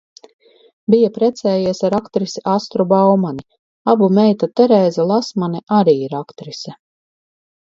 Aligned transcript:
Bija 0.93 1.09
precējies 1.17 1.81
ar 1.89 1.95
aktrisi 1.97 2.43
Astru 2.55 2.85
Baumani, 2.93 3.45
abu 3.93 4.09
meita 4.21 4.51
Terēze 4.61 5.07
Lasmane 5.13 5.63
arī 5.83 5.95
ir 6.09 6.17
aktrise. 6.23 6.75